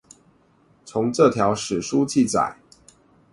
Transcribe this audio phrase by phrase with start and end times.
[0.83, 2.55] 從這這條史書記載